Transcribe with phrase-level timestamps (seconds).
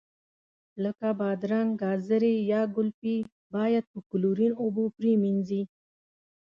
[0.83, 3.15] لکه بادرنګ، ګازرې یا ګلپي
[3.53, 5.61] باید په کلورین اوبو پرېمنځي.